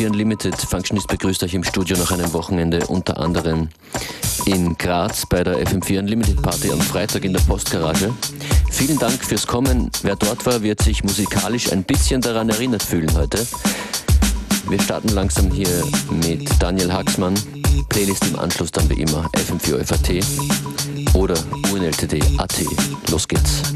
FM4 0.00 0.06
Unlimited. 0.06 0.56
Functionist 0.56 1.08
begrüßt 1.08 1.42
euch 1.42 1.52
im 1.52 1.62
Studio 1.62 1.96
nach 1.98 2.10
einem 2.10 2.32
Wochenende, 2.32 2.86
unter 2.86 3.18
anderem 3.18 3.68
in 4.46 4.76
Graz 4.78 5.26
bei 5.26 5.44
der 5.44 5.58
FM4 5.58 5.98
Unlimited 5.98 6.40
Party 6.40 6.72
am 6.72 6.80
Freitag 6.80 7.24
in 7.24 7.34
der 7.34 7.40
Postgarage. 7.40 8.10
Vielen 8.70 8.98
Dank 8.98 9.22
fürs 9.22 9.46
Kommen. 9.46 9.90
Wer 10.02 10.16
dort 10.16 10.46
war, 10.46 10.62
wird 10.62 10.80
sich 10.80 11.04
musikalisch 11.04 11.70
ein 11.70 11.84
bisschen 11.84 12.22
daran 12.22 12.48
erinnert 12.48 12.82
fühlen 12.82 13.12
heute. 13.14 13.46
Wir 14.68 14.80
starten 14.80 15.08
langsam 15.08 15.50
hier 15.50 15.68
mit 16.24 16.48
Daniel 16.62 16.92
Haxmann. 16.92 17.34
Playlist 17.90 18.26
im 18.26 18.38
Anschluss 18.38 18.70
dann 18.70 18.88
wie 18.88 19.02
immer 19.02 19.28
FM4 19.34 19.84
FAT 19.84 21.14
oder 21.14 21.34
UNLTD.at. 21.72 22.54
Los 23.10 23.28
geht's. 23.28 23.74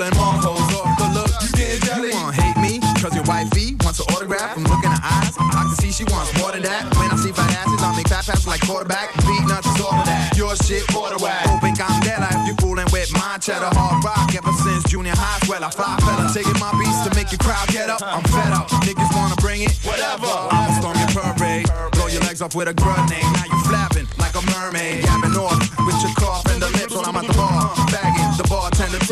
Getting 0.00 0.16
jelly? 0.16 0.40
Pulling 0.40 0.40
hoes 0.40 0.72
off 0.80 0.96
the 0.96 1.08
look. 1.12 1.30
You 1.44 1.50
getting 1.52 1.80
jelly? 1.84 2.08
You 2.08 2.14
wanna 2.16 2.40
hate 2.40 2.56
me? 2.56 2.80
Cause 3.00 3.14
your 3.14 3.24
wifey 3.24 3.76
wants 3.84 4.00
an 4.00 4.06
autograph. 4.14 4.54
From 4.54 4.64
looking 4.64 4.88
in 4.88 4.96
her 4.96 5.04
eyes, 5.04 5.36
I 5.36 5.68
can 5.68 5.76
see 5.76 5.92
she 5.92 6.04
wants 6.08 6.32
more 6.40 6.52
than 6.52 6.62
that. 6.62 6.88
When 6.96 7.10
I 7.12 7.16
see 7.16 7.32
fat 7.32 7.52
asses, 7.52 7.82
I 7.82 7.92
make 7.96 8.08
fat 8.08 8.24
passes 8.24 8.46
like 8.46 8.60
quarterback. 8.64 9.12
Beatnuts 9.28 9.68
is 9.68 9.80
all 9.84 9.92
of 9.92 10.06
that. 10.06 10.36
Your 10.36 10.56
shit, 10.56 10.86
quarter 10.88 11.20
whack. 11.20 11.44
Open 11.48 11.76
candela 11.76 12.28
if 12.32 12.48
you 12.48 12.54
fooling 12.60 12.88
with 12.92 13.12
my 13.12 13.36
cheddar 13.40 13.72
hard 13.76 14.04
rock. 14.04 14.32
Ever 14.32 14.52
since 14.64 14.84
junior 14.88 15.16
high, 15.16 15.40
swell 15.44 15.64
I 15.64 15.70
fly 15.70 15.96
fella. 16.00 16.32
Taking 16.32 16.56
my 16.60 16.72
beats 16.80 17.00
to 17.04 17.10
make 17.12 17.28
your 17.32 17.40
crowd 17.44 17.68
get 17.68 17.90
up. 17.90 18.00
I'm 18.00 18.24
fed 18.32 18.52
up. 18.56 18.68
Niggas 18.88 19.12
wanna 19.12 19.36
bring 19.36 19.62
it? 19.68 19.72
Whatever. 19.84 20.32
I'ma 20.48 20.80
storm 20.80 20.96
your 20.96 21.12
parade. 21.12 21.68
Blow 21.92 22.08
your 22.08 22.24
legs 22.24 22.40
off 22.40 22.54
with 22.54 22.68
a 22.68 22.74
grenade. 22.74 23.28
Now 23.36 23.44
you 23.48 23.58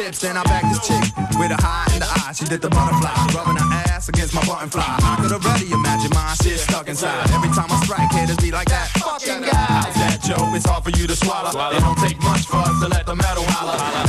tips. 0.08 0.20
Then 0.20 0.36
I 0.36 0.42
back 0.44 0.62
this 0.62 0.80
chick 0.86 1.02
with 1.38 1.52
a 1.52 1.60
high 1.60 1.92
in 1.94 2.00
the 2.00 2.08
eye. 2.08 2.32
She 2.32 2.44
did 2.44 2.60
the 2.60 2.70
butterfly. 2.70 3.12
Rubbing 3.34 3.56
her 3.56 3.68
ass 3.92 4.08
against 4.08 4.34
my 4.34 4.44
button 4.46 4.70
fly. 4.70 4.84
I 4.84 5.16
could 5.20 5.32
already 5.32 5.70
imagine 5.72 6.10
my 6.14 6.34
shit 6.42 6.58
stuck 6.58 6.88
inside. 6.88 7.30
Every 7.30 7.50
time 7.50 7.70
I 7.70 7.80
strike, 7.84 8.10
haters 8.12 8.36
be 8.38 8.50
like 8.50 8.68
that. 8.68 8.88
Fucking 8.98 9.42
guy. 9.42 9.54
How's 9.54 9.94
that, 9.94 10.20
Joe? 10.22 10.54
It's 10.54 10.66
hard 10.66 10.84
for 10.84 10.90
you 10.90 11.06
to 11.06 11.16
swallow. 11.16 11.50
It 11.50 11.80
don't 11.80 11.98
take 11.98 12.20
much 12.22 12.46
for 12.46 12.56
us 12.56 12.80
to 12.80 12.88
let 12.88 13.06
the 13.06 13.16
metal 13.16 13.44
holler. 13.44 14.07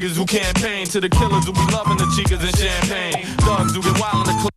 Niggas 0.00 0.16
who 0.16 0.24
campaign 0.24 0.86
to 0.86 0.98
the 0.98 1.10
killers 1.10 1.44
who 1.44 1.52
be 1.52 1.60
loving 1.76 1.98
the 1.98 2.08
chicas 2.16 2.40
and 2.40 2.56
champagne. 2.56 3.20
Thugs 3.44 3.76
who 3.76 3.82
get 3.82 4.00
wild 4.00 4.26
in 4.26 4.32
the 4.32 4.40
club. 4.40 4.48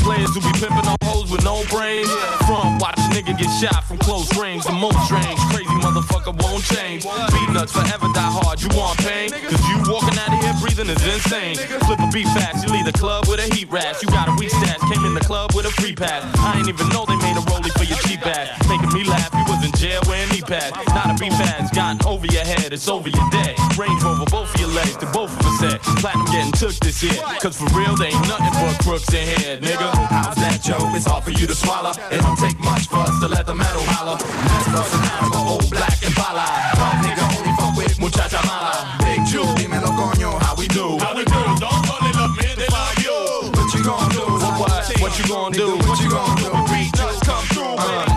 Players 0.00 0.32
who 0.32 0.40
be 0.40 0.52
pimping 0.56 0.88
on 0.88 0.96
hoes 1.04 1.30
with 1.30 1.44
no 1.44 1.60
brains. 1.68 2.08
From 2.48 2.80
watch 2.80 2.96
a 2.96 3.12
nigga 3.12 3.36
get 3.36 3.52
shot 3.60 3.84
from 3.84 3.98
close 3.98 4.32
range. 4.40 4.64
The 4.64 4.72
most 4.72 4.96
strange, 5.04 5.36
crazy 5.52 5.76
motherfucker 5.84 6.32
won't 6.40 6.64
change. 6.64 7.04
Beatnuts 7.04 7.76
forever 7.76 8.08
die 8.16 8.32
hard. 8.32 8.56
You 8.62 8.72
want 8.72 8.96
pain? 9.04 9.28
Cause 9.28 9.60
you 9.68 9.76
walking 9.92 10.16
out 10.16 10.32
of 10.32 10.40
here 10.40 10.56
breathing 10.64 10.88
is 10.88 11.04
insane. 11.04 11.56
Flip 11.84 12.00
a 12.00 12.08
beat 12.08 12.26
fast, 12.32 12.64
you 12.64 12.72
leave 12.72 12.88
the 12.88 12.96
club 12.96 13.28
with 13.28 13.36
a 13.36 13.52
heat 13.52 13.68
rash. 13.68 14.00
You 14.00 14.08
got 14.08 14.32
a 14.32 14.34
weak 14.40 14.48
stash, 14.48 14.80
came 14.88 15.04
in 15.04 15.12
the 15.12 15.20
club 15.20 15.52
with 15.52 15.66
a 15.66 15.72
free 15.76 15.92
pass. 15.94 16.24
I 16.40 16.56
ain't 16.56 16.68
even 16.72 16.88
know 16.88 17.04
they 17.04 17.20
made 17.20 17.36
a 17.36 17.44
rollie 17.52 17.72
for 17.76 17.84
your 17.84 18.00
cheap 18.08 18.24
ass. 18.24 18.48
Making 18.64 18.96
me 18.96 19.04
laugh, 19.04 19.28
you 19.36 19.44
was 19.44 19.60
in 19.60 19.72
jail 19.76 20.00
wearing 20.08 20.32
knee 20.32 20.40
pads. 20.40 20.72
Not 20.96 21.12
a 21.12 21.14
beat 21.20 21.36
fast, 21.36 21.71
gotten 21.92 22.08
over 22.08 22.26
your 22.26 22.44
head, 22.44 22.72
it's 22.72 22.88
over 22.88 23.08
your 23.08 23.30
dead. 23.30 23.56
Range 23.76 24.02
Rover, 24.02 24.24
both 24.30 24.54
of 24.54 24.60
your 24.60 24.70
legs, 24.70 24.96
to 24.96 25.06
both 25.06 25.30
of 25.32 25.46
us 25.46 25.60
head. 25.60 25.80
Platinum 26.00 26.26
getting 26.26 26.52
took 26.52 26.74
this 26.80 27.02
year. 27.02 27.20
Cause 27.40 27.56
for 27.56 27.66
real, 27.76 27.96
they 27.96 28.08
ain't 28.08 28.28
nothing 28.28 28.52
but 28.52 28.78
crooks 28.84 29.12
in 29.12 29.26
here, 29.26 29.58
nigga. 29.58 29.90
How's 30.08 30.36
that, 30.36 30.62
Joe? 30.62 30.78
It's 30.94 31.06
hard 31.06 31.24
for 31.24 31.30
you 31.30 31.46
to 31.46 31.54
swallow. 31.54 31.92
It 32.10 32.20
don't 32.20 32.38
take 32.38 32.58
much 32.60 32.88
for 32.88 32.96
us 32.96 33.18
to 33.20 33.28
let 33.28 33.46
the 33.46 33.54
metal 33.54 33.82
holler. 33.86 34.16
That's 34.18 34.68
bustin' 34.72 35.04
out 35.10 35.22
of 35.26 35.32
a 35.34 35.42
old 35.52 35.70
black 35.70 35.98
and 36.04 36.14
pala. 36.14 36.44
Dog 36.76 36.96
nigga 37.04 37.24
only 37.38 37.52
fuck 37.56 37.76
with 37.76 37.98
muchacha 38.00 38.40
mala. 38.46 38.72
Big 39.04 39.24
Jew, 39.26 39.44
dímelo 39.56 39.92
coño, 39.92 40.40
how 40.42 40.54
we 40.56 40.68
do? 40.68 40.98
How 40.98 41.14
we 41.14 41.24
do? 41.24 41.40
Don't 41.60 41.82
call 41.86 42.02
it 42.08 42.16
up 42.16 42.32
in 42.40 42.56
the 42.58 42.68
you. 43.04 43.50
What 43.52 43.68
you 43.74 43.84
gonna 43.84 44.14
do? 44.14 44.24
What? 44.60 44.72
What 45.00 45.18
you 45.18 45.24
gonna 45.28 45.56
do? 45.56 45.76
What 45.88 46.00
you 46.00 46.10
gonna 46.10 46.40
do? 46.40 46.50
Beatnuts 46.70 47.20
come 47.26 47.44
through. 47.52 47.76
Uh, 47.78 48.11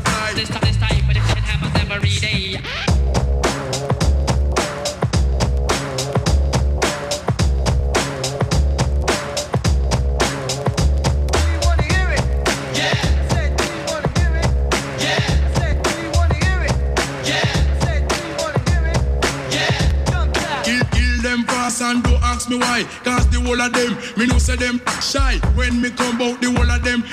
sky 0.00 0.02
your 0.02 0.02
soul 0.02 0.02
fly. 0.04 0.32
This 0.34 0.48
time, 0.48 0.60
this 0.62 0.76
time, 0.76 1.04
but 1.06 1.16
it, 1.16 1.22
it? 1.22 1.44
Happens 1.44 1.92
every 1.92 2.10
day. 2.10 2.60
Kill, 20.64 20.82
kill 20.90 21.22
them 21.22 21.44
fast 21.44 21.80
and 21.80 22.02
don't 22.02 22.22
ask 22.22 22.48
me 22.48 22.58
why. 22.58 22.82
Cause 23.04 23.28
the 23.30 23.40
whole 23.40 23.60
of 23.60 23.72
them, 23.72 23.96
me 24.16 24.26
know 24.26 24.38
say 24.38 24.56
them 24.56 24.80
shy. 25.00 25.38
When 25.54 25.80
me 25.80 25.90
come 25.90 26.20
out, 26.20 26.40
the 26.40 26.50
whole 26.50 26.70
of 26.70 26.82
them 26.82 27.04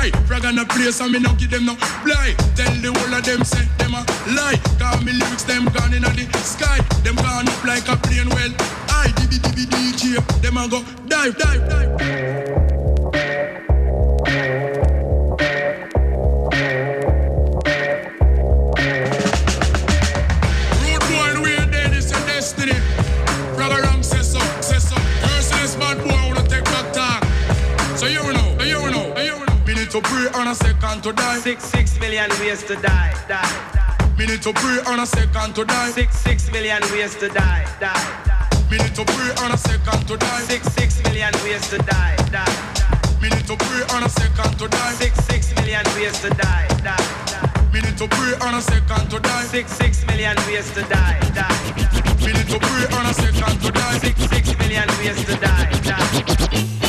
cry. 0.00 0.10
Frag 0.26 0.44
on 0.44 0.56
the 0.56 0.64
place 0.64 1.00
and 1.00 1.12
me 1.12 1.18
no 1.18 1.32
give 1.34 1.50
them 1.50 1.66
no 1.66 1.74
blind. 2.04 2.36
Tell 2.56 2.72
the 2.80 2.90
whole 2.94 3.14
of 3.14 3.24
them 3.24 3.44
say 3.44 3.64
them 3.78 3.94
a 3.94 4.02
lie. 4.34 4.58
Cause 4.78 5.04
me 5.04 5.12
lyrics 5.12 5.44
them 5.44 5.64
gone 5.66 5.94
in 5.94 6.02
the 6.02 6.38
sky. 6.38 6.78
Them 7.02 7.16
gone 7.16 7.48
up 7.48 7.64
like 7.64 7.88
a 7.88 7.96
plane 7.96 8.28
well. 8.30 8.52
I 8.88 9.12
dibby 9.16 9.38
dibby 9.38 9.66
DJ. 9.66 10.16
Them 10.42 10.56
a 10.56 10.68
go 10.68 10.82
dive, 11.06 11.36
dive, 11.36 11.68
dive. 11.68 12.49
A 30.50 30.54
second 30.54 31.02
to 31.02 31.12
die. 31.12 31.38
Six 31.38 31.64
six 31.64 32.00
million 32.00 32.28
ways 32.40 32.64
to 32.64 32.74
die. 32.74 33.14
Die. 33.28 33.38
die. 33.74 34.16
Me 34.18 34.26
need 34.26 34.42
to 34.42 34.52
pray 34.52 34.78
on 34.86 34.98
a 34.98 35.06
second 35.06 35.54
to 35.54 35.64
die. 35.64 35.90
Six 35.90 36.18
six 36.18 36.50
million 36.50 36.82
ways 36.90 37.14
to 37.16 37.28
die. 37.28 37.64
Die. 37.78 38.66
Me 38.70 38.78
need 38.78 38.94
to 38.96 39.04
pray 39.04 39.30
on 39.44 39.52
a 39.52 39.56
second 39.56 40.08
to 40.08 40.16
die. 40.16 40.42
Six 40.50 40.66
six 40.74 41.02
million 41.04 41.32
ways 41.44 41.68
to 41.70 41.78
die. 41.78 42.16
Die. 42.34 43.20
Me 43.22 43.28
need 43.28 43.46
to 43.46 43.56
pray 43.56 43.82
on 43.94 44.02
a 44.02 44.08
second 44.08 44.58
to 44.58 44.66
die. 44.68 44.92
Six 44.94 45.14
six 45.24 45.54
million 45.54 45.84
ways 45.94 46.20
to 46.20 46.30
die. 46.30 46.66
Die. 46.82 46.96
die. 47.30 47.72
Me 47.72 47.80
need 47.80 47.96
to 47.98 48.08
pray 48.08 48.34
on 48.42 48.54
a 48.54 48.62
second 48.62 49.08
to 49.10 49.20
die. 49.20 49.44
Six 49.44 49.70
six 49.72 50.04
million 50.06 50.36
ways 50.48 50.68
to 50.74 50.82
die. 50.82 51.18
Die. 51.38 51.58
Me 52.26 52.32
need 52.32 52.48
to 52.50 52.58
pray 52.58 52.86
on 52.98 53.06
a 53.06 53.14
second 53.14 53.56
to 53.62 53.70
die. 53.70 53.98
Six 53.98 54.18
six 54.30 54.58
million 54.58 54.88
ways 54.98 55.24
to 55.26 55.36
die. 55.36 55.70
Die. 55.86 56.79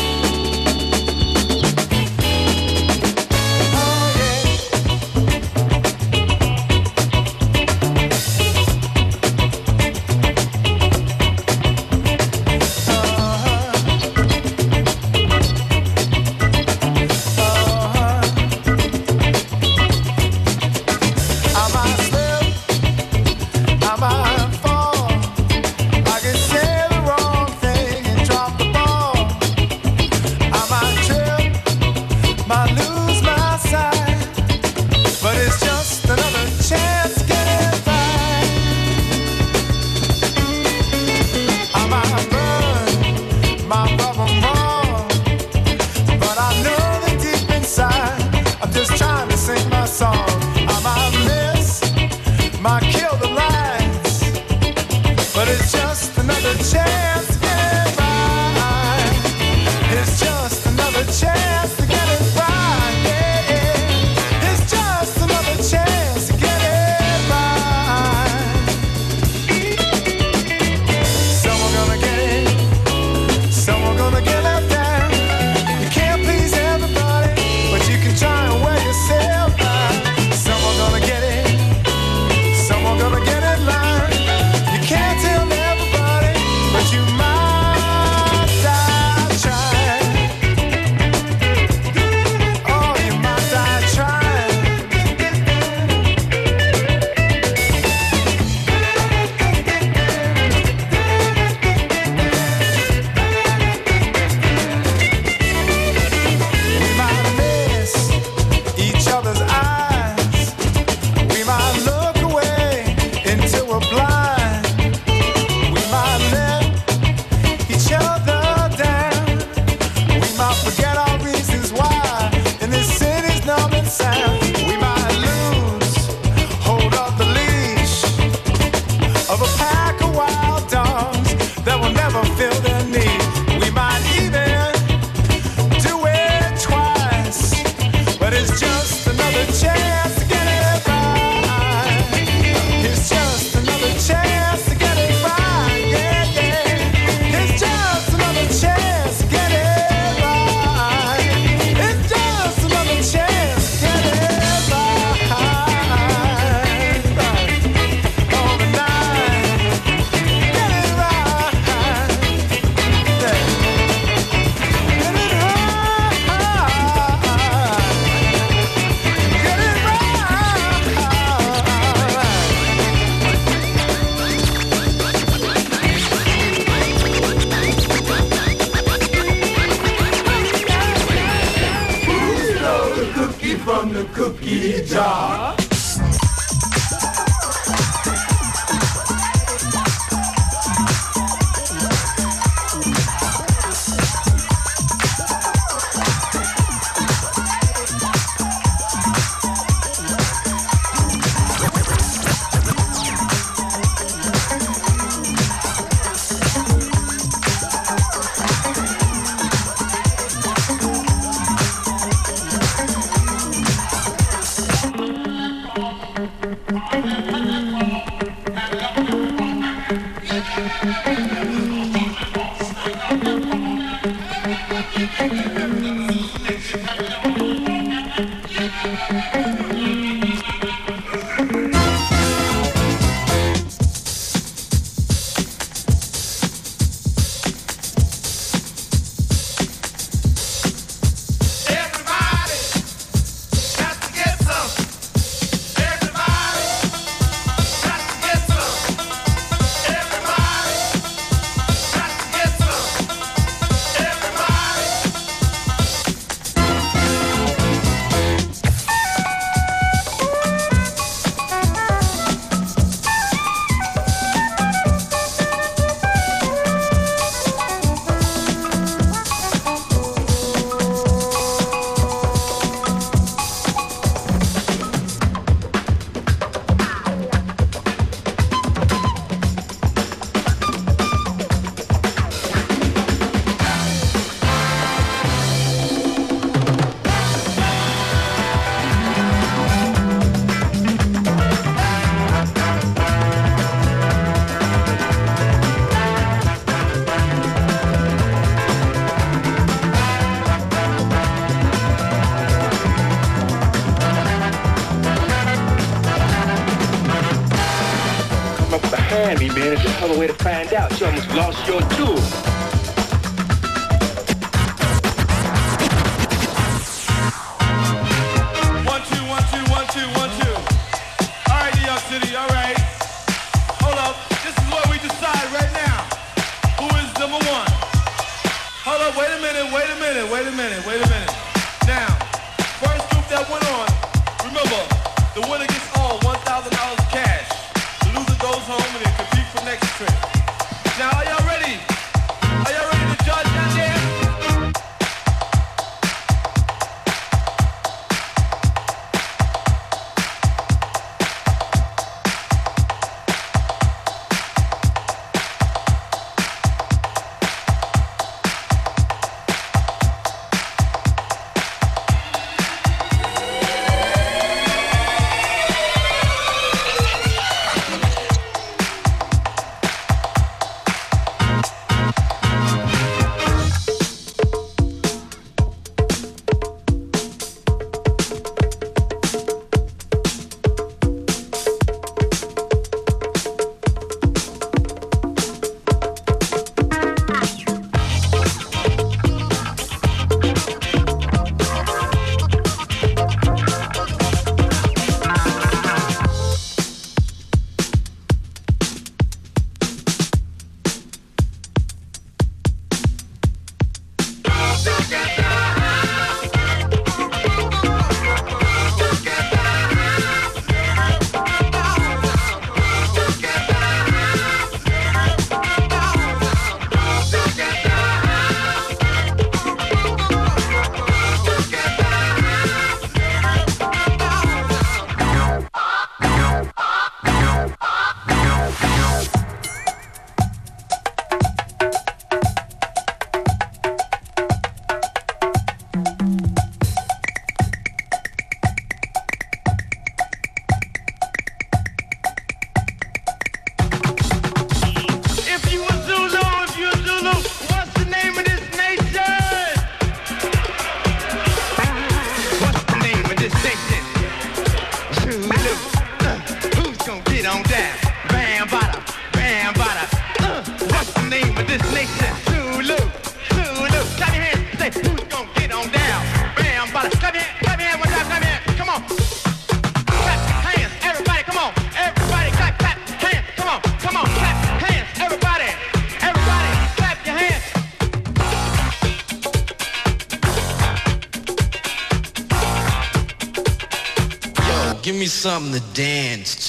Almost 311.03 311.33
lost 311.33 311.67
your 311.67 311.90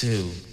dance 0.01 0.52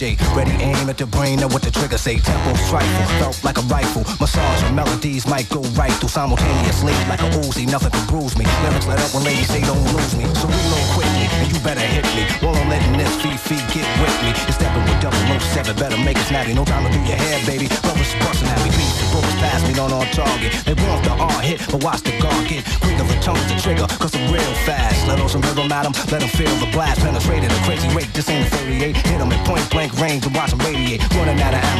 Ready 0.00 0.52
aim 0.62 0.88
at 0.88 0.96
the 0.96 1.06
brain, 1.06 1.40
know 1.40 1.48
what 1.48 1.60
the 1.60 1.72
trigger 1.72 1.98
say. 1.98 2.18
Tempo 2.20 2.54
rifle, 2.70 3.06
felt 3.18 3.42
like 3.42 3.58
a 3.58 3.62
rifle. 3.62 4.06
Massage 4.20 4.62
melodies 4.70 5.26
might 5.26 5.48
go 5.48 5.60
right 5.74 5.90
through 5.90 6.08
simultaneously, 6.08 6.92
like 7.10 7.18
a 7.18 7.28
Uzi, 7.42 7.66
nothing 7.66 7.90
can 7.90 8.06
bruise 8.06 8.38
me. 8.38 8.46
Lyrics 8.62 8.86
let 8.86 9.00
up 9.00 9.12
when 9.12 9.24
ladies 9.24 9.48
say 9.48 9.60
don't 9.60 9.82
lose 9.90 10.14
me. 10.14 10.22
So 10.38 10.46
reload 10.46 10.86
quickly, 10.94 10.97
and 11.40 11.52
you 11.52 11.58
better 11.60 11.80
hit 11.80 12.04
me. 12.16 12.24
While 12.40 12.56
I'm 12.56 12.68
letting 12.68 12.96
this 12.96 13.12
feet 13.22 13.64
get 13.72 13.86
with 14.00 14.16
me. 14.24 14.30
You're 14.44 14.58
stepping 14.60 14.84
with 14.84 15.00
double 15.00 15.16
oh 15.16 15.38
seven, 15.54 15.76
better 15.76 15.96
make 16.04 16.18
it 16.18 16.26
snappy. 16.28 16.52
No 16.52 16.64
time 16.64 16.84
to 16.84 16.90
do 16.92 17.00
your 17.04 17.16
hair, 17.16 17.38
baby. 17.46 17.66
Brothers 17.80 18.12
busting 18.20 18.48
at 18.48 18.60
me, 18.60 18.70
bullets 19.12 19.36
past 19.40 19.64
me, 19.66 19.72
don't 19.72 19.92
on 19.92 20.06
target. 20.12 20.52
They 20.68 20.76
want 20.84 21.04
the 21.04 21.14
R 21.16 21.40
hit, 21.40 21.60
but 21.70 21.82
watch 21.84 22.02
the 22.02 22.12
guard 22.20 22.44
get 22.48 22.64
quicker 22.80 23.04
returns 23.08 23.44
the 23.48 23.56
trigger, 23.60 23.86
cause 23.96 24.14
I'm 24.14 24.28
real 24.32 24.54
fast. 24.68 25.06
Let 25.08 25.20
on 25.20 25.28
some 25.28 25.42
rhythm 25.42 25.72
at 25.72 25.86
'em, 25.86 25.92
let 26.12 26.22
'em 26.22 26.28
feel 26.28 26.54
the 26.60 26.70
blast. 26.72 27.00
Penetrated 27.00 27.50
a 27.50 27.60
crazy 27.64 27.88
rate, 27.96 28.12
this 28.12 28.28
ain't 28.28 28.46
a 28.46 28.50
38. 28.50 28.96
Hit 28.96 29.20
'em 29.20 29.32
at 29.32 29.44
point 29.44 29.64
blank 29.70 29.92
range 30.00 30.26
and 30.26 30.34
watch 30.34 30.52
'em 30.52 30.60
radiate. 30.60 31.00
Running 31.16 31.40
out 31.40 31.54
of 31.54 31.62
ammunition, 31.62 31.77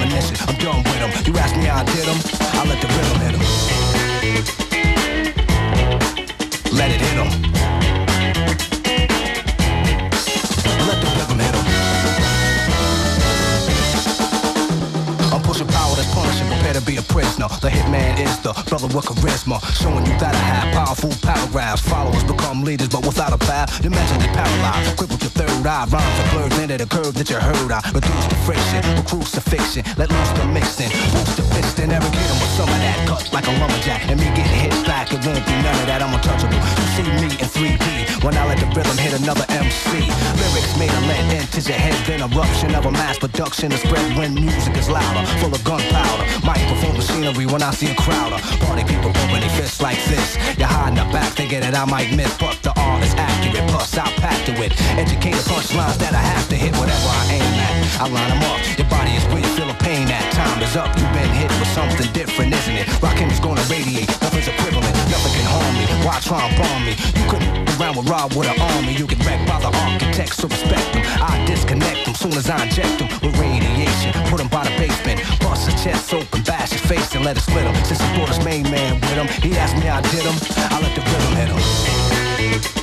the 18.52 18.64
brother 18.68 18.88
with 18.88 19.04
charisma, 19.04 19.60
showing 19.76 20.06
you 20.06 20.16
that 20.18 20.34
I 20.34 20.44
have 20.52 20.74
powerful 20.74 21.12
paragraphs. 21.20 21.82
Followers 21.82 22.24
become 22.24 22.62
leaders, 22.62 22.88
but 22.88 23.04
without 23.04 23.32
a 23.32 23.38
path, 23.38 23.82
you're 23.82 23.90
mentally 23.90 24.28
paralyzed. 24.32 24.96
Crippled 24.96 25.20
your 25.22 25.32
third 25.32 25.66
eye, 25.66 25.86
rhymes 25.90 26.18
are 26.20 26.28
blurred 26.32 26.54
into 26.62 26.76
the 26.78 26.86
curve 26.86 27.14
that 27.14 27.28
you 27.28 27.36
heard. 27.36 27.70
I 27.72 27.80
reduce 27.92 28.26
the 28.26 28.38
friction, 28.46 28.80
with 28.96 29.06
crucifixion, 29.06 29.84
let 29.96 30.10
loose 30.10 30.32
the 30.38 30.44
mixing, 30.46 30.90
boost 31.12 31.36
the 31.36 31.44
piston, 31.54 31.90
every 31.92 32.10
kid 32.10 32.30
with 32.40 32.52
some 32.56 32.68
of 32.68 32.80
that 32.80 32.98
cut 33.08 33.24
like 33.32 33.46
a 33.46 33.52
lumberjack, 33.60 34.08
and 34.08 34.18
me 34.20 34.26
getting 34.32 34.70
hit 34.70 34.74
back. 34.86 35.12
It 35.12 35.20
won't 35.24 35.44
be 35.44 35.54
none 35.62 35.76
of 35.78 35.86
that. 35.86 36.00
I'm 36.02 36.14
untouchable. 36.14 36.54
You 36.56 36.86
see 36.96 37.08
me 37.20 37.28
in 37.36 37.48
3D 37.48 38.24
when 38.24 38.36
I 38.36 38.46
let 38.46 38.58
the 38.58 38.68
rhythm 38.72 38.96
hit 38.96 39.14
another 39.18 39.44
MC. 39.48 40.08
Lyrics 40.40 40.74
made 40.78 40.90
a 40.90 41.00
lead 41.06 41.26
into 41.36 41.60
your 41.60 41.78
head, 41.78 41.96
then 42.06 42.22
eruption 42.24 42.74
of 42.74 42.86
a 42.86 42.92
mass 42.92 43.18
production 43.18 43.72
is 43.72 43.80
spread 43.80 44.16
when 44.16 44.34
music 44.34 44.76
is 44.76 44.88
louder, 44.88 45.26
full 45.38 45.52
of 45.52 45.62
gunpowder. 45.64 46.24
Microphone 46.44 46.96
machinery 46.96 47.46
when 47.46 47.62
I 47.62 47.70
see 47.72 47.90
a 47.90 47.94
crowder. 47.94 48.37
Party 48.60 48.84
people 48.84 49.10
open 49.10 49.40
their 49.40 49.50
fists 49.50 49.80
like 49.80 50.02
this. 50.04 50.36
You're 50.58 50.68
high 50.68 50.88
in 50.88 50.94
the 50.94 51.06
back, 51.12 51.32
thinking 51.32 51.60
that 51.60 51.74
I 51.74 51.84
might 51.84 52.10
miss, 52.14 52.36
but 52.38 52.56
the 52.62 52.72
art 52.78 53.02
is 53.02 53.14
accurate. 53.58 53.70
Plus, 53.70 53.98
I'll 53.98 54.12
pack 54.20 54.44
to 54.46 54.52
it. 54.62 54.72
Educate 54.98 55.18
Educated 55.18 55.44
punchlines 55.50 55.98
that 55.98 56.14
I 56.14 56.22
have 56.22 56.48
to 56.48 56.56
hit 56.56 56.72
whatever 56.76 57.08
I 57.08 57.24
aim 57.32 57.54
at. 57.58 58.00
I 58.00 58.08
line 58.08 58.30
them 58.30 58.42
up. 58.50 58.60
Your 58.78 58.88
body 58.88 59.12
is 59.12 59.24
where 59.26 59.42
you 59.42 59.50
feel 59.56 59.70
a 59.70 59.74
pain 59.74 60.08
at. 60.08 60.32
Time 60.32 60.62
is 60.62 60.76
up. 60.76 60.88
You've 60.98 61.12
been 61.12 61.30
hit 61.34 61.50
with 61.58 61.68
something 61.74 62.10
different, 62.12 62.54
isn't 62.54 62.76
it? 62.76 62.86
Rockin' 63.02 63.30
is 63.30 63.40
gonna 63.40 63.62
radiate. 63.70 64.08
Nothing's 64.22 64.48
equivalent. 64.48 64.94
Nothing 65.10 65.32
can 65.34 65.46
harm 65.46 65.74
me. 65.74 65.84
Why 66.06 66.20
try 66.20 66.42
and 66.46 66.54
bomb 66.56 66.84
me? 66.84 66.94
You 67.18 67.24
couldn't 67.30 67.50
around 67.78 67.96
with 67.96 68.08
Rob 68.08 68.34
with 68.34 68.48
an 68.48 68.58
army. 68.60 68.94
You 68.94 69.06
get 69.06 69.24
wrecked 69.26 69.46
by 69.46 69.58
the 69.60 69.70
architects, 69.70 70.36
so 70.38 70.48
respect 70.48 70.92
them. 70.92 71.02
I 71.22 71.44
disconnect 71.46 72.06
them 72.06 72.14
soon 72.14 72.34
as 72.34 72.50
I 72.50 72.62
inject 72.62 72.98
them 72.98 73.08
with 73.22 73.34
radiation. 73.38 74.12
Put 74.30 74.38
them 74.38 74.48
by 74.48 74.64
the 74.64 74.74
basement. 74.78 75.22
Bust 75.40 75.70
his 75.70 75.82
chest 75.82 76.12
open, 76.14 76.42
bash 76.42 76.72
his 76.72 76.82
face 76.82 77.14
and 77.14 77.24
let 77.24 77.36
it 77.36 77.42
split 77.42 77.66
him. 77.66 77.74
Since 77.84 78.00
he 78.02 78.08
brought 78.16 78.28
his 78.28 78.42
main 78.44 78.64
man 78.70 78.94
with 79.00 79.18
him, 79.18 79.28
he 79.42 79.56
asked 79.58 79.76
me 79.76 79.88
I 79.88 80.00
did 80.10 80.26
him. 80.26 80.36
I 80.70 80.80
let 80.82 80.94
the 80.94 81.02
rhythm 81.06 81.34
hit 81.38 81.50
him. 81.50 82.77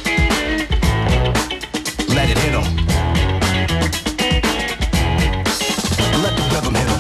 Let 2.26 2.38
it 2.38 2.42
hit 2.42 2.54
him. 2.58 2.66
Let 6.24 6.34
the 6.36 6.42
rhythm 6.50 6.74
hit 6.74 6.88
him. 6.90 7.00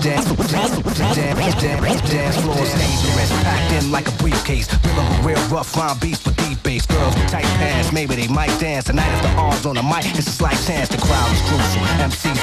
Dance, 0.00 0.26
dance, 0.52 0.70
dance, 1.16 1.60
dance, 1.60 2.00
dance 2.08 2.36
floor 2.36 2.62
is 2.62 2.70
dangerous. 2.74 3.30
Packed 3.42 3.72
in 3.72 3.90
like 3.90 4.06
a 4.06 4.12
briefcase. 4.22 4.72
Rhythm 4.72 5.26
real 5.26 5.42
rough 5.48 5.76
rhyme 5.76 5.98
beats 5.98 6.24
with 6.24 6.36
deep 6.36 6.62
bass. 6.62 6.86
Girls 6.86 7.16
with 7.16 7.28
tight 7.28 7.50
pants, 7.58 7.90
maybe 7.92 8.14
they 8.14 8.28
might 8.28 8.56
dance. 8.60 8.84
Tonight 8.84 9.12
if 9.16 9.22
the 9.22 9.30
R's 9.30 9.66
on 9.66 9.74
the 9.74 9.82
mic, 9.82 10.06
it's 10.06 10.28
a 10.28 10.30
slight 10.30 10.58
chance. 10.64 10.88
The 10.88 10.98
crowd 10.98 11.32
is 11.32 11.42
crucial. 11.42 11.82
MC's 11.98 12.39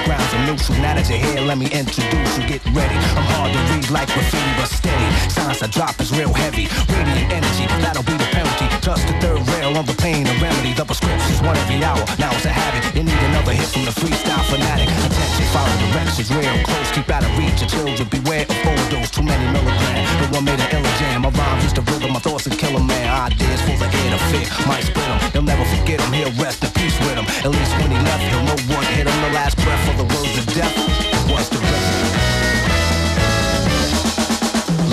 now 0.47 0.95
that 0.95 1.11
you're 1.11 1.19
here, 1.19 1.43
let 1.43 1.59
me 1.59 1.67
introduce 1.67 2.39
you. 2.39 2.47
Get 2.47 2.63
ready. 2.71 2.95
I'm 3.19 3.27
hard 3.35 3.51
to 3.51 3.59
read 3.67 3.83
like 3.91 4.07
graffiti, 4.07 4.47
but 4.55 4.71
steady. 4.71 5.03
Signs 5.27 5.59
I 5.59 5.67
drop 5.67 5.99
is 5.99 6.15
real 6.15 6.31
heavy. 6.31 6.71
Radiant 6.87 7.35
energy, 7.35 7.67
that'll 7.83 8.07
be 8.07 8.15
the 8.15 8.23
penalty. 8.31 8.71
Just 8.79 9.03
the 9.11 9.15
third 9.19 9.43
rail 9.51 9.75
on 9.75 9.83
the 9.83 9.97
pain 9.99 10.23
a 10.23 10.31
remedy. 10.39 10.71
The 10.71 10.87
prescription's 10.87 11.43
one 11.43 11.59
every 11.67 11.83
hour. 11.83 11.99
Now 12.15 12.31
it's 12.31 12.47
a 12.47 12.55
habit. 12.55 12.79
You 12.95 13.03
need 13.03 13.21
another 13.27 13.51
hit 13.51 13.67
from 13.67 13.83
the 13.83 13.91
freestyle 13.91 14.39
fanatic. 14.47 14.87
Attention, 14.87 15.51
follow 15.51 15.75
directions 15.91 16.31
real 16.31 16.55
close. 16.63 16.95
Keep 16.95 17.11
out 17.11 17.27
of 17.27 17.31
reach 17.35 17.59
of 17.59 17.67
children. 17.67 18.07
Beware 18.07 18.47
of 18.47 18.55
overdose. 18.55 19.11
Too 19.11 19.27
many 19.27 19.43
milligrams. 19.51 20.07
The 20.15 20.31
one 20.31 20.47
made 20.47 20.63
an 20.63 20.71
ill 20.71 20.87
jam. 20.95 21.27
My 21.27 21.31
rhymes 21.35 21.67
is 21.67 21.75
the 21.75 21.83
rhythm. 21.91 22.15
My 22.15 22.23
thoughts 22.23 22.47
and 22.47 22.55
kill 22.55 22.71
a 22.71 22.79
man. 22.79 23.03
Ideas 23.35 23.59
for 23.67 23.75
the 23.75 23.91
air 23.91 24.15
to 24.15 24.21
fit. 24.31 24.47
Might 24.63 24.87
split 24.87 25.11
him. 25.11 25.19
They'll 25.35 25.43
never 25.43 25.67
forget 25.75 25.99
him. 25.99 26.07
He'll 26.15 26.31
rest 26.39 26.63
in 26.63 26.71
peace 26.71 26.95
with 27.03 27.19
him. 27.19 27.27
At 27.43 27.51
least 27.51 27.75
when 27.83 27.91
he 27.91 27.99
left, 27.99 28.23
he'll 28.31 28.47
know 28.47 28.55
one 28.71 28.87
hit 28.95 29.11
him 29.11 29.17
the 29.27 29.35
last 29.35 29.59
breath. 29.59 29.76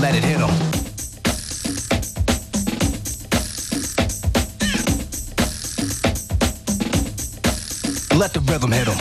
Let 0.01 0.15
it. 0.15 0.25
Let 8.17 8.33
the 8.33 8.41
rhythm 8.41 8.71
hit 8.71 8.87
them. 8.87 8.97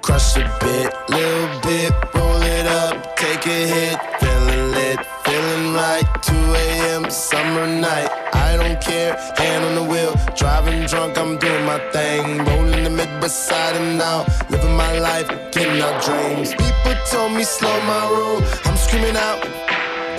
Crush 0.00 0.36
a 0.36 0.44
bit, 0.60 0.94
little 1.10 1.60
bit, 1.60 1.92
roll 2.14 2.42
it 2.42 2.66
up, 2.66 3.16
take 3.16 3.46
a 3.46 3.66
hit. 3.66 3.95
night. 7.86 8.10
I 8.46 8.56
don't 8.60 8.80
care, 8.80 9.12
hand 9.40 9.62
on 9.68 9.74
the 9.80 9.86
wheel. 9.92 10.12
Driving 10.42 10.80
drunk, 10.90 11.12
I'm 11.22 11.34
doing 11.44 11.64
my 11.72 11.80
thing. 11.94 12.24
Rolling 12.48 12.82
the 12.86 12.92
mid 12.98 13.12
beside 13.20 13.74
him 13.78 13.88
now. 14.06 14.18
Living 14.52 14.76
my 14.84 14.92
life, 15.08 15.28
getting 15.54 15.78
my 15.84 15.92
dreams. 16.06 16.48
People 16.62 16.96
told 17.12 17.32
me 17.38 17.44
slow 17.58 17.76
my 17.92 18.02
roll. 18.16 18.40
I'm 18.66 18.76
screaming 18.84 19.18
out 19.28 19.40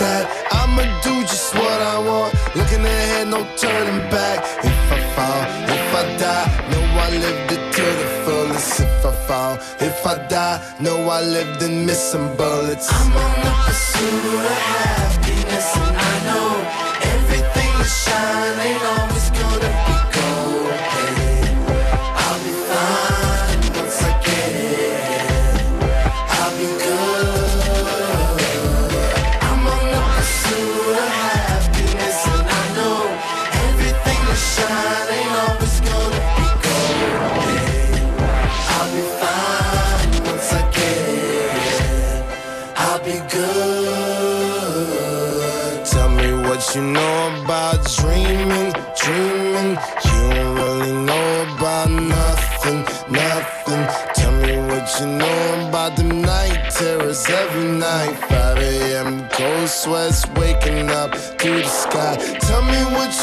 that 0.02 0.24
I'ma 0.60 0.84
do 1.06 1.14
just 1.32 1.50
what 1.60 1.80
I 1.94 1.98
want. 2.10 2.32
Looking 2.60 2.84
ahead, 2.94 3.28
no 3.36 3.40
turning 3.64 4.02
back. 4.16 4.38
If 4.70 4.80
I 4.98 5.00
fall, 5.16 5.42
if 5.78 5.88
I 6.02 6.04
die, 6.26 6.48
know 6.72 6.86
I 7.06 7.08
lived 7.26 7.50
it 7.56 7.64
to 7.78 7.86
the 8.02 8.08
fullest. 8.24 8.80
If 8.86 9.06
I 9.12 9.14
fall, 9.28 9.54
if 9.90 10.00
I 10.14 10.16
die, 10.36 10.58
know 10.84 10.98
I 11.18 11.22
lived 11.36 11.60
and 11.68 11.86
missed 11.88 12.08
some 12.14 12.28
bullets. 12.40 12.88
I'm 12.92 13.12
on 13.24 13.34
the 13.46 13.54
pursuit 13.66 14.24
of 14.34 14.42
happiness. 14.58 16.07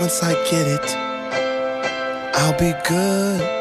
Once 0.00 0.22
I 0.22 0.32
get 0.48 0.68
it, 0.68 0.96
I'll 2.36 2.56
be 2.56 2.72
good. 2.88 3.58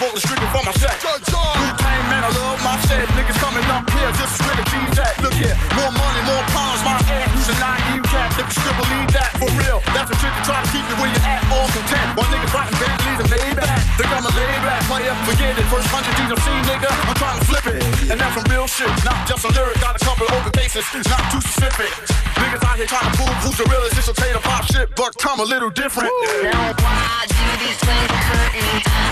Wrote 0.00 0.16
the 0.16 0.22
script 0.24 0.40
for 0.48 0.64
my 0.64 0.72
set. 0.80 0.96
Wu-Tang, 1.04 2.02
man, 2.08 2.24
I 2.24 2.30
love 2.32 2.58
my 2.64 2.74
set. 2.88 3.04
Niggas 3.12 3.36
coming 3.36 3.64
up 3.68 3.84
here 3.92 4.10
just 4.16 4.40
to 4.40 4.48
the 4.56 4.64
G's 4.72 4.96
at. 4.96 5.14
Look 5.20 5.36
here, 5.36 5.52
more 5.76 5.92
money, 5.92 6.20
more 6.24 6.44
problems, 6.56 6.82
my 6.88 6.96
ass. 6.96 7.28
Who's 7.36 7.48
a 7.52 7.56
naive 7.60 8.04
cat? 8.08 8.32
Niggas 8.40 8.56
still 8.56 8.76
believe 8.80 9.10
that 9.12 9.30
for 9.36 9.50
real. 9.60 9.84
That's 9.92 10.08
a 10.08 10.16
trick 10.16 10.32
to 10.32 10.42
try 10.48 10.58
to 10.64 10.68
keep 10.72 10.84
you 10.88 10.96
where 10.96 11.12
you 11.12 11.20
at, 11.20 11.44
all 11.52 11.68
content. 11.68 12.16
While 12.16 12.28
niggas 12.32 12.52
riding 12.56 12.78
Bentleys 12.80 13.18
and 13.20 13.28
lay 13.28 13.48
back. 13.52 13.80
Think 14.00 14.08
I'm 14.08 14.24
a 14.24 14.28
lay 14.28 14.28
back 14.28 14.29
player, 14.29 14.29
forget 15.26 15.58
it. 15.58 15.66
First 15.68 15.88
hundred 15.88 16.14
G's 16.16 16.30
I've 16.32 16.42
seen, 16.44 16.62
nigga, 16.68 16.90
I'm 16.90 17.16
trying 17.16 17.38
to 17.40 17.46
flip 17.46 17.66
it. 17.66 17.82
And 18.10 18.16
that's 18.20 18.34
some 18.34 18.46
real 18.50 18.66
shit, 18.66 18.90
not 19.04 19.26
just 19.26 19.44
a 19.44 19.50
lyric. 19.52 19.80
Got 19.80 19.96
a 19.96 20.02
couple 20.04 20.26
of 20.26 20.32
open 20.34 20.52
cases, 20.52 20.84
not 21.08 21.22
too 21.32 21.40
specific. 21.40 21.90
Niggas 22.40 22.64
out 22.64 22.76
here 22.76 22.86
trying 22.86 23.10
to 23.10 23.14
prove 23.16 23.36
who's 23.44 23.58
the 23.58 23.66
realest. 23.68 23.98
It's 23.98 24.08
okay 24.08 24.32
to 24.32 24.40
pop 24.40 24.64
shit, 24.70 24.88
but 24.96 25.16
come 25.18 25.40
a 25.40 25.46
little 25.46 25.70
different. 25.70 26.10
Now 26.42 26.72
why 26.80 27.26
do 27.28 27.44
these 27.60 27.78
things 27.80 28.12
hurt 28.30 28.52
me? 28.56 28.70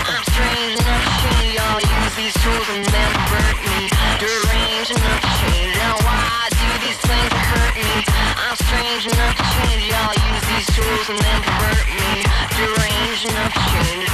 I'm 0.09 0.23
strange 0.33 0.75
enough 0.81 1.03
to 1.05 1.13
change. 1.21 1.53
Y'all 1.57 1.81
use 1.81 2.15
these 2.17 2.35
tools 2.41 2.67
and 2.73 2.85
then 2.89 3.11
hurt 3.29 3.57
me. 3.65 3.79
Deranged 4.17 4.95
to 4.97 5.13
change. 5.45 5.73
Now 5.77 5.95
why 6.05 6.49
do 6.49 6.67
these 6.83 6.99
things 7.05 7.33
hurt 7.53 7.73
me? 7.77 7.91
I'm 8.39 8.57
strange 8.57 9.03
enough 9.05 9.35
to 9.37 9.45
change. 9.55 9.81
Y'all 9.91 10.15
use 10.15 10.45
these 10.49 10.67
tools 10.73 11.07
and 11.13 11.19
then 11.19 11.39
hurt 11.61 11.87
me. 11.93 12.11
Deranged 12.57 13.29
to 13.29 13.43
change. 13.69 14.09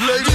Ladies 0.00 0.29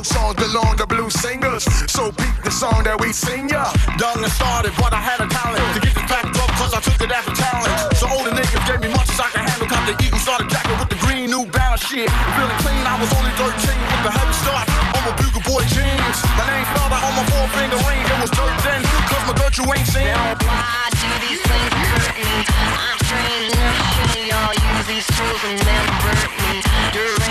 Roll 0.00 0.32
songs 0.32 0.36
belong 0.40 0.80
to 0.80 0.86
blues 0.86 1.12
singers, 1.12 1.68
so 1.92 2.08
beat 2.16 2.32
the 2.40 2.48
song 2.48 2.88
that 2.88 2.96
we 2.96 3.12
sing 3.12 3.52
ya. 3.52 3.68
Young 4.00 4.24
and 4.24 4.32
started, 4.32 4.72
but 4.80 4.96
I 4.96 5.00
had 5.04 5.20
a 5.20 5.28
talent 5.28 5.60
to 5.76 5.78
get 5.84 5.92
this 5.92 6.08
back 6.08 6.24
up, 6.24 6.48
cause 6.56 6.72
I 6.72 6.80
took 6.80 6.96
it 7.04 7.12
as 7.12 7.20
a 7.28 7.34
challenge. 7.36 8.00
So 8.00 8.08
older 8.08 8.32
niggas 8.32 8.64
gave 8.64 8.80
me 8.80 8.88
much 8.96 9.12
as 9.12 9.20
I 9.20 9.28
could 9.28 9.44
handle. 9.44 9.68
Caught 9.68 9.84
the 9.92 9.96
Eagle 10.00 10.16
started 10.24 10.48
jacket 10.48 10.72
with 10.80 10.88
the 10.88 10.96
green 11.04 11.28
new 11.28 11.44
balance 11.52 11.84
shit. 11.84 12.08
Feeling 12.08 12.60
clean, 12.64 12.80
I 12.80 12.96
was 12.96 13.12
only 13.12 13.28
13 13.36 13.52
with 13.52 14.02
the 14.08 14.12
heavy 14.16 14.36
start 14.40 14.64
on 14.72 15.02
my 15.04 15.12
bugle 15.20 15.44
boy 15.44 15.68
jeans. 15.68 16.18
My 16.32 16.48
name 16.48 16.64
spelled 16.72 16.96
out 16.96 17.04
on 17.04 17.12
my 17.20 17.24
four 17.28 17.46
finger 17.52 17.80
ring. 17.84 18.00
It 18.00 18.18
was 18.24 18.32
dirt 18.32 18.56
then, 18.64 18.80
cause 19.04 19.24
my 19.28 19.36
dirt 19.36 19.52
you 19.60 19.68
ain't 19.68 19.84
seen. 19.84 20.08
Now 20.16 20.32
why 20.48 20.88
do 20.96 21.08
these 21.28 21.44
things 21.44 21.72
me? 21.76 22.48
I'm 22.72 22.96
to 22.96 23.04
change. 23.04 23.52
Y'all 24.32 24.48
use 24.48 24.86
these 24.88 25.08
tools 25.12 25.42
and 25.44 25.60
then 25.60 25.84
hurt 26.00 26.32
me. 26.40 27.29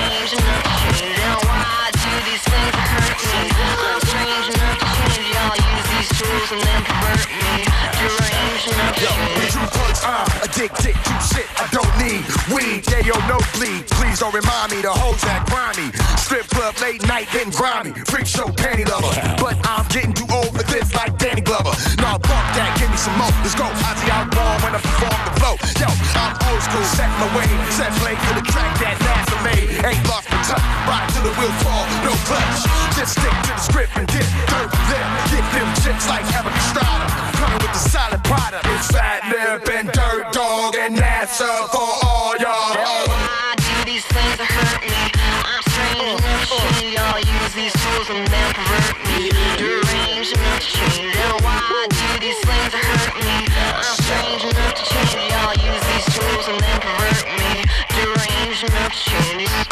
And 6.52 6.62
then 6.62 6.82
hurt 6.82 7.30
me. 7.30 7.62
Deranged 8.00 8.68
enough 8.74 8.95
to 8.95 9.02
Yo, 9.06 9.14
true 9.54 9.70
punch, 9.70 10.02
addicted 10.41 10.95
to 10.97 11.14
shit 11.22 11.45
I 11.62 11.68
don't 11.70 11.93
need. 12.02 12.26
Weed, 12.50 12.82
yeah, 12.89 13.06
yo, 13.06 13.16
no 13.30 13.38
bleed. 13.54 13.86
Please 13.86 14.18
don't 14.20 14.34
remind 14.34 14.72
me 14.72 14.82
the 14.82 14.89
hoes 14.89 15.22
that 15.30 15.45
grimy. 15.45 15.93
Strip 16.18 16.47
club, 16.50 16.74
late 16.82 17.06
night, 17.06 17.28
getting 17.32 17.54
grimy. 17.54 17.91
Freak 18.10 18.26
show, 18.26 18.50
panty 18.50 18.88
lover. 18.88 19.14
But 19.38 19.62
I'm 19.68 19.86
getting 19.93 20.14
too 20.14 20.26
old 20.34 20.50
for 20.56 20.66
this 20.66 20.89
like 20.95 21.18
Danny 21.20 21.41
Glover. 21.41 21.76
Nah, 22.02 22.18
fuck 22.18 22.45
that, 22.58 22.74
give 22.80 22.89
me 22.89 22.97
some 22.97 23.18
more. 23.20 23.34
Let's 23.45 23.54
go. 23.54 23.68
Ozzy 23.70 24.10
Osbourne 24.10 24.60
when 24.66 24.74
I 24.74 24.82
perform 24.82 25.22
the 25.28 25.34
flow. 25.38 25.56
Yo, 25.78 25.89
I'm 26.18 26.34
old 26.50 26.62
school, 26.66 26.86
set 26.97 27.12
my 27.22 27.30
way. 27.38 27.50
Set 27.78 27.91
play 28.02 28.16
to 28.18 28.32
the 28.41 28.45
track 28.50 28.74
that 28.82 28.97
NASA 28.97 29.38
made. 29.45 29.70
Ain't 29.86 30.02
lost 30.10 30.29
touch. 30.48 30.64
Ride 30.88 31.08
till 31.14 31.24
the 31.24 31.34
wheels 31.40 31.58
fall, 31.64 31.86
no 32.06 32.14
clutch. 32.28 32.64
Just 32.96 33.20
stick 33.20 33.32
to 33.32 33.52
the 33.54 33.62
script 33.62 33.94
and 33.98 34.08
get 34.08 34.28
dirt 34.48 34.72
lip. 34.90 35.08
Get 35.32 35.46
them 35.56 35.70
chicks 35.84 36.08
like 36.08 36.26
Erik 36.36 36.56
Estrada. 36.56 37.08
Coming 37.40 37.60
with 37.64 37.74
the 37.74 37.84
solid 37.84 38.24
product. 38.24 38.66
It's 38.76 38.88
Fat 38.92 39.22
Lip 39.32 39.68
and 39.70 39.92
Dirt 39.92 40.32
Dog 40.34 40.76
and 40.76 40.96
NASA 40.96 41.52
for 41.72 41.90
all 42.06 42.36
y'all. 42.38 42.76
Why 43.08 43.56
do 43.58 43.76
these 43.86 44.06
things 44.06 44.38
hurt 44.40 44.82
me? 44.84 45.00
I'm 45.46 45.64
strange 45.68 46.20
to 46.20 46.36
change. 46.48 46.96
Y'all 46.96 47.20
use 47.20 47.54
these 47.54 47.74
tools 47.74 48.10
and 48.10 48.28
then 48.28 48.48
pervert 48.54 48.98
me. 49.08 49.32
Deranged 49.58 50.36
to 50.36 50.52
change. 50.60 51.16
Now 51.16 51.38
why 51.44 51.88
do 51.90 52.20
these 52.20 52.40
things 52.44 52.74
hurt 52.74 53.16
me? 53.24 53.29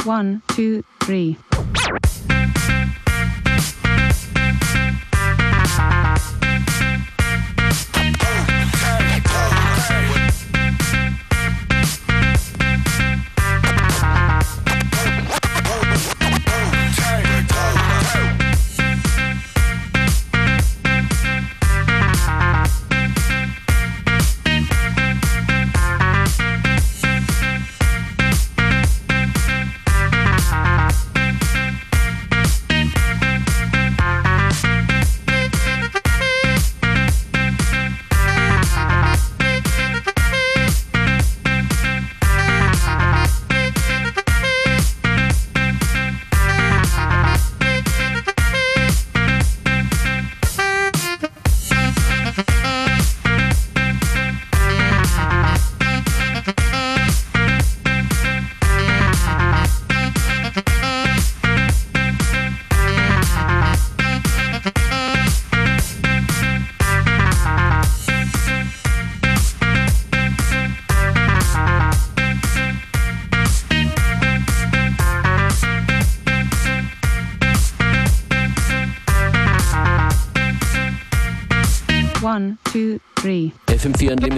One, 0.07 0.41
two, 0.47 0.85
three. 1.01 1.35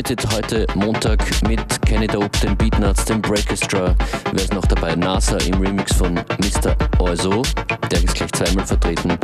FM4 0.10 0.20
Unlimited 0.20 0.32
heute 0.32 0.66
Montag 0.76 1.24
mit 1.48 1.82
Kenny 1.86 2.08
Dope, 2.08 2.38
dem 2.40 2.58
Beatnuts, 2.58 3.06
dem 3.06 3.22
Breakestra. 3.22 3.96
Wer 4.32 4.44
ist 4.44 4.54
noch 4.54 4.66
dabei? 4.66 4.96
NASA 4.96 5.38
im 5.38 5.62
Remix 5.62 5.94
von 5.94 6.16
Mr. 6.16 6.76
Also, 7.00 7.44
der 7.92 8.04
ist 8.04 8.16
gleich 8.16 8.32
zweimal 8.32 8.66
vertreten. 8.66 9.18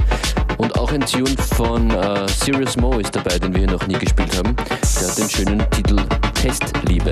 Und 0.58 0.78
auch 0.78 0.92
ein 0.92 1.02
Tune 1.02 1.36
von 1.56 1.90
äh, 1.90 2.28
Serious 2.28 2.78
Mo 2.78 3.00
ist 3.00 3.16
dabei, 3.16 3.40
den 3.40 3.54
wir 3.54 3.62
hier 3.62 3.72
noch 3.72 3.88
nie 3.88 3.98
gespielt 3.98 4.38
haben. 4.38 4.56
Der 4.56 5.10
hat 5.10 5.18
den 5.18 5.30
schönen 5.30 5.70
Titel 5.72 6.02
Testliebe. 6.36 7.12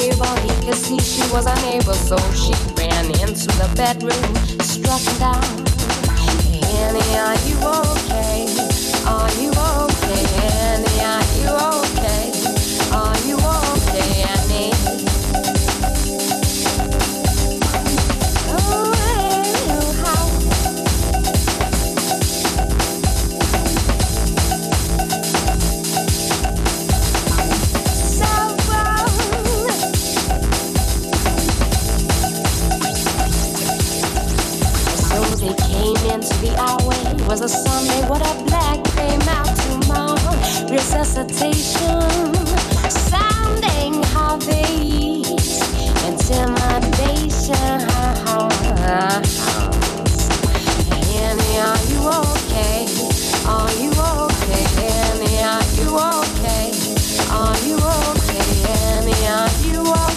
table. 0.00 0.34
He 0.46 0.52
could 0.64 0.74
see 0.74 0.98
she 0.98 1.22
was 1.32 1.46
unable, 1.46 1.94
so 1.94 2.16
she 2.32 2.54
ran 2.80 3.06
into 3.20 3.48
the 3.60 3.68
bedroom, 3.76 4.32
struck 4.64 5.04
down. 5.18 5.44
Annie, 6.80 7.16
are 7.26 7.38
you 7.46 7.56
okay? 7.84 8.48
Are 9.04 9.32
you 9.40 9.50
okay? 9.84 10.24
Annie, 10.56 11.00
are 11.12 11.26
you 11.36 11.50
okay? 11.76 12.29
was 37.30 37.42
a 37.42 37.48
Sunday, 37.48 38.08
what 38.08 38.20
a 38.20 38.44
black 38.46 38.82
came 38.96 39.22
out 39.28 39.46
tomorrow. 39.56 40.34
Resuscitation, 40.68 42.34
sounding 42.90 44.02
how 44.14 44.36
they 44.38 44.66
ease 44.82 45.62
intimidation. 46.08 47.86
Annie, 51.22 51.58
are 51.68 51.82
you 51.92 52.00
okay? 52.18 52.88
Are 53.46 53.72
you 53.78 53.92
okay? 54.26 54.64
Annie, 54.90 55.38
are 55.54 55.68
you 55.78 55.88
okay? 56.18 56.66
Are 57.30 57.56
you 57.62 57.78
okay? 58.10 58.48
Annie, 58.74 59.26
are 59.38 59.50
you 59.62 59.80
okay? 59.86 60.09